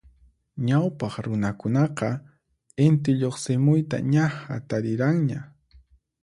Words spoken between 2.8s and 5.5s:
Inti lluqsimuyta ña hatariranña.